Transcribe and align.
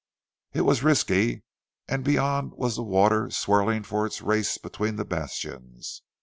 It 0.53 0.61
was 0.61 0.81
risky, 0.81 1.43
and 1.87 2.03
beyond 2.03 2.53
was 2.53 2.75
the 2.75 2.81
water 2.81 3.29
swirling 3.29 3.83
for 3.83 4.07
its 4.07 4.19
race 4.19 4.57
between 4.57 4.95
the 4.95 5.05
bastions. 5.05 6.01